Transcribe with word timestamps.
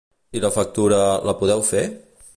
I 0.39 0.41
la 0.45 0.49
factura, 0.55 1.01
la 1.31 1.37
podeu 1.43 1.65
fer? 1.73 1.85